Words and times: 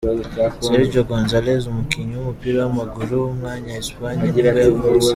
Sergio 0.65 1.01
González, 1.13 1.61
umukinnyi 1.71 2.13
w’umupira 2.15 2.57
w’amaguru 2.61 3.13
w’umunya 3.23 3.73
Espagne 3.83 4.25
nibwo 4.33 4.59
yavutse. 4.65 5.09